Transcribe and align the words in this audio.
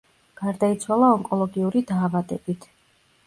გარდაიცვალა 0.39 1.09
ონკოლოგიური 1.17 1.83
დაავადებით. 1.91 2.67